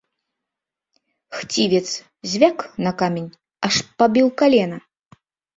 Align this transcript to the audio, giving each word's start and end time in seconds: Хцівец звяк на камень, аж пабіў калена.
Хцівец 1.41 1.87
звяк 2.31 2.59
на 2.87 2.91
камень, 3.03 3.31
аж 3.71 3.75
пабіў 4.01 4.27
калена. 4.41 4.77